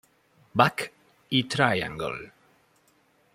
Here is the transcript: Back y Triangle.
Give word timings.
Back 0.55 0.91
y 1.29 1.43
Triangle. 1.43 2.31